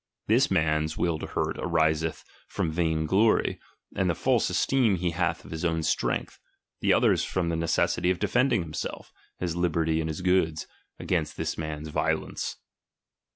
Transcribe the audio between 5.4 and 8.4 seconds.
of his own strength; the other's from the necessity of